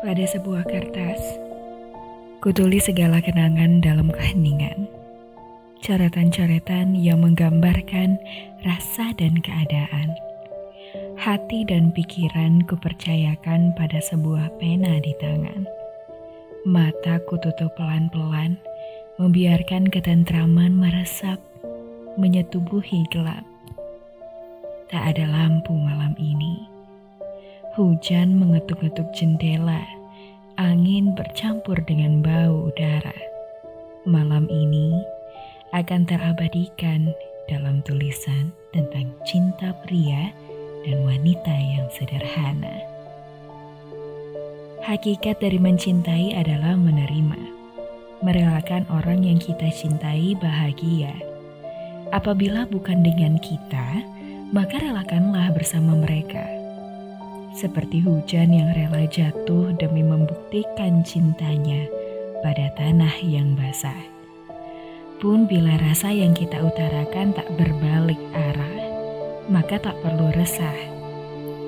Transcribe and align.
Pada 0.00 0.24
sebuah 0.24 0.64
kertas, 0.64 1.20
kutulis 2.40 2.88
segala 2.88 3.20
kenangan 3.20 3.84
dalam 3.84 4.08
keheningan. 4.08 4.88
Coretan-coretan 5.84 6.96
yang 6.96 7.20
menggambarkan 7.20 8.16
rasa 8.64 9.12
dan 9.20 9.36
keadaan. 9.44 10.16
Hati 11.20 11.68
dan 11.68 11.92
pikiran 11.92 12.64
kupercayakan 12.64 13.76
pada 13.76 14.00
sebuah 14.00 14.48
pena 14.56 14.96
di 15.04 15.12
tangan. 15.20 15.68
Mata 16.64 17.20
kututup 17.28 17.68
pelan-pelan, 17.76 18.56
membiarkan 19.20 19.92
ketentraman 19.92 20.80
meresap, 20.80 21.36
menyetubuhi 22.16 23.04
gelap. 23.12 23.44
Tak 24.88 25.12
ada 25.12 25.28
lampu 25.28 25.76
malam 25.76 26.16
ini 26.16 26.69
Hujan 27.80 28.36
mengetuk-ngetuk 28.36 29.08
jendela, 29.16 29.80
angin 30.60 31.16
bercampur 31.16 31.80
dengan 31.88 32.20
bau 32.20 32.68
udara. 32.68 33.16
Malam 34.04 34.44
ini 34.52 35.00
akan 35.72 36.04
terabadikan 36.04 37.08
dalam 37.48 37.80
tulisan 37.80 38.52
tentang 38.76 39.16
cinta 39.24 39.72
pria 39.80 40.28
dan 40.84 41.08
wanita 41.08 41.56
yang 41.56 41.88
sederhana. 41.88 42.84
Hakikat 44.84 45.40
dari 45.40 45.56
mencintai 45.56 46.36
adalah 46.36 46.76
menerima, 46.76 47.40
merelakan 48.20 48.84
orang 48.92 49.24
yang 49.24 49.40
kita 49.40 49.72
cintai 49.72 50.36
bahagia. 50.36 51.16
Apabila 52.12 52.68
bukan 52.68 53.00
dengan 53.00 53.40
kita, 53.40 54.04
maka 54.52 54.76
relakanlah 54.84 55.48
bersama 55.56 55.96
mereka 55.96 56.60
seperti 57.60 58.00
hujan 58.00 58.56
yang 58.56 58.72
rela 58.72 59.04
jatuh 59.04 59.76
demi 59.76 60.00
membuktikan 60.00 61.04
cintanya 61.04 61.84
pada 62.40 62.72
tanah 62.80 63.12
yang 63.20 63.52
basah. 63.52 64.00
Pun 65.20 65.44
bila 65.44 65.76
rasa 65.76 66.08
yang 66.08 66.32
kita 66.32 66.56
utarakan 66.56 67.36
tak 67.36 67.44
berbalik 67.60 68.16
arah, 68.32 68.80
maka 69.52 69.76
tak 69.76 69.92
perlu 70.00 70.32
resah. 70.32 70.72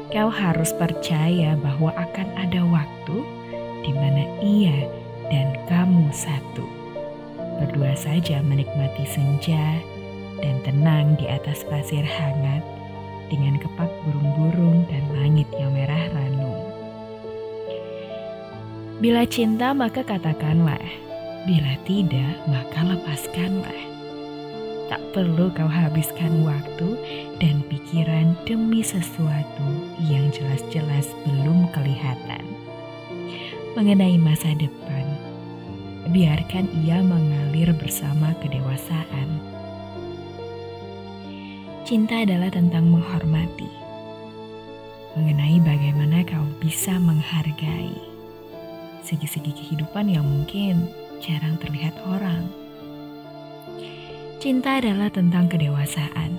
Kau 0.09 0.33
harus 0.33 0.73
percaya 0.73 1.53
bahwa 1.61 1.93
akan 1.93 2.29
ada 2.41 2.65
waktu 2.65 3.17
di 3.85 3.93
mana 3.93 4.25
ia 4.41 4.89
dan 5.29 5.53
kamu 5.69 6.09
satu. 6.09 6.65
Berdua 7.61 7.93
saja 7.93 8.41
menikmati 8.41 9.05
senja 9.05 9.77
dan 10.41 10.57
tenang 10.65 11.21
di 11.21 11.29
atas 11.29 11.61
pasir 11.69 12.01
hangat 12.01 12.65
dengan 13.33 13.57
kepak 13.57 13.89
burung-burung 14.05 14.85
dan 14.93 15.01
langit 15.17 15.49
yang 15.57 15.73
merah 15.73 16.05
ranum. 16.13 16.61
Bila 19.01 19.25
cinta 19.25 19.73
maka 19.73 20.05
katakanlah, 20.05 20.85
bila 21.49 21.73
tidak 21.89 22.37
maka 22.45 22.85
lepaskanlah. 22.85 23.83
Tak 24.93 25.01
perlu 25.17 25.49
kau 25.57 25.67
habiskan 25.67 26.45
waktu 26.45 27.01
dan 27.41 27.65
pikiran 27.73 28.37
demi 28.45 28.85
sesuatu 28.85 29.89
yang 30.05 30.29
jelas-jelas 30.29 31.09
belum 31.25 31.73
kelihatan. 31.73 32.45
Mengenai 33.73 34.21
masa 34.21 34.53
depan, 34.53 35.09
biarkan 36.13 36.69
ia 36.85 37.01
mengalir 37.01 37.73
bersama 37.73 38.37
kedewasaan 38.45 39.52
Cinta 41.83 42.23
adalah 42.23 42.47
tentang 42.47 42.87
menghormati, 42.95 43.67
mengenai 45.19 45.59
bagaimana 45.59 46.23
kau 46.23 46.47
bisa 46.63 46.95
menghargai 46.95 47.99
segi-segi 49.03 49.51
kehidupan 49.51 50.07
yang 50.07 50.23
mungkin 50.23 50.87
jarang 51.19 51.59
terlihat 51.59 51.99
orang. 52.07 52.47
Cinta 54.39 54.79
adalah 54.79 55.11
tentang 55.11 55.51
kedewasaan, 55.51 56.39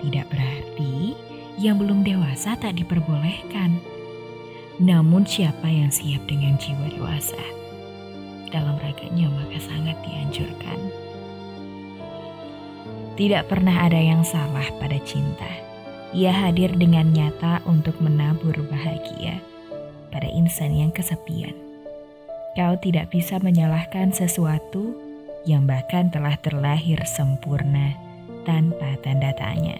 tidak 0.00 0.24
berarti 0.32 1.20
yang 1.60 1.76
belum 1.76 2.00
dewasa 2.00 2.56
tak 2.56 2.80
diperbolehkan. 2.80 3.76
Namun, 4.80 5.28
siapa 5.28 5.68
yang 5.68 5.92
siap 5.92 6.24
dengan 6.24 6.56
jiwa 6.56 6.88
dewasa 6.96 7.44
dalam 8.48 8.80
raganya, 8.80 9.28
maka 9.36 9.60
sangat 9.60 10.00
dianjurkan. 10.00 11.01
Tidak 13.12 13.44
pernah 13.44 13.84
ada 13.84 14.00
yang 14.00 14.24
salah 14.24 14.64
pada 14.80 14.96
cinta. 15.04 15.48
Ia 16.16 16.32
hadir 16.32 16.72
dengan 16.72 17.12
nyata 17.12 17.60
untuk 17.68 18.00
menabur 18.00 18.56
bahagia 18.72 19.36
pada 20.08 20.28
insan 20.32 20.72
yang 20.72 20.88
kesepian. 20.92 21.52
Kau 22.56 22.76
tidak 22.80 23.12
bisa 23.12 23.36
menyalahkan 23.40 24.16
sesuatu 24.16 24.96
yang 25.44 25.68
bahkan 25.68 26.08
telah 26.08 26.36
terlahir 26.40 27.00
sempurna 27.04 27.96
tanpa 28.48 28.96
tanda 29.04 29.32
tanya. 29.36 29.76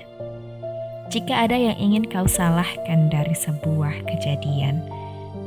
Jika 1.09 1.49
ada 1.49 1.57
yang 1.57 1.77
ingin 1.77 2.09
kau 2.09 2.29
salahkan 2.29 3.13
dari 3.13 3.37
sebuah 3.37 4.09
kejadian, 4.09 4.85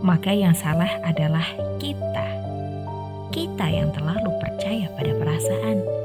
maka 0.02 0.34
yang 0.34 0.54
salah 0.58 0.90
adalah 1.06 1.46
kita. 1.78 2.28
Kita 3.30 3.66
yang 3.70 3.90
terlalu 3.94 4.30
percaya 4.42 4.86
pada 4.94 5.12
perasaan 5.18 6.05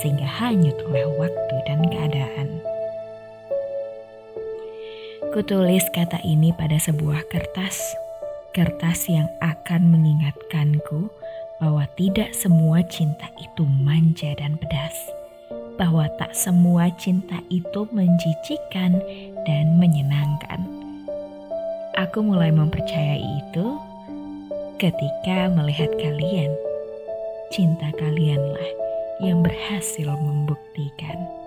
sehingga 0.00 0.24
hanyut 0.26 0.76
oleh 0.88 1.04
waktu 1.20 1.56
dan 1.68 1.84
keadaan. 1.92 2.48
Kutulis 5.30 5.86
kata 5.94 6.18
ini 6.26 6.50
pada 6.56 6.74
sebuah 6.74 7.22
kertas, 7.30 7.78
kertas 8.50 9.06
yang 9.06 9.30
akan 9.38 9.94
mengingatkanku 9.94 11.06
bahwa 11.62 11.86
tidak 11.94 12.34
semua 12.34 12.82
cinta 12.88 13.30
itu 13.38 13.62
manja 13.62 14.34
dan 14.34 14.58
pedas, 14.58 14.96
bahwa 15.78 16.10
tak 16.18 16.34
semua 16.34 16.90
cinta 16.98 17.38
itu 17.52 17.86
menjijikan 17.94 18.98
dan 19.46 19.78
menyenangkan. 19.78 20.66
Aku 21.94 22.26
mulai 22.26 22.50
mempercayai 22.50 23.22
itu 23.22 23.66
ketika 24.82 25.52
melihat 25.52 25.92
kalian. 26.00 26.50
Cinta 27.54 27.92
kalianlah 27.98 28.89
yang 29.20 29.44
berhasil 29.44 30.08
membuktikan 30.16 31.39